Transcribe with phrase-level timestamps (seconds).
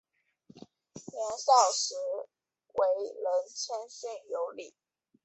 [0.53, 1.93] 年少时
[2.73, 4.73] 为人谦逊有礼。